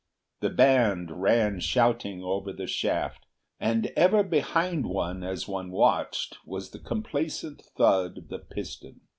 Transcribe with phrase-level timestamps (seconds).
[0.39, 3.27] The band ran shouting over the shaft,
[3.59, 9.01] and ever behind one as one watched was the complacent thud of the piston.